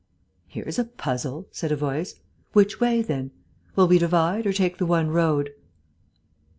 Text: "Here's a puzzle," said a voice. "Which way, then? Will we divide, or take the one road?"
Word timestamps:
"Here's 0.47 0.79
a 0.79 0.85
puzzle," 0.85 1.47
said 1.51 1.71
a 1.71 1.75
voice. 1.75 2.15
"Which 2.53 2.79
way, 2.79 3.03
then? 3.03 3.29
Will 3.75 3.87
we 3.87 3.99
divide, 3.99 4.47
or 4.47 4.51
take 4.53 4.79
the 4.79 4.85
one 4.87 5.09
road?" 5.11 5.53